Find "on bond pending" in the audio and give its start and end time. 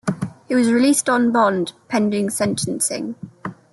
1.09-2.31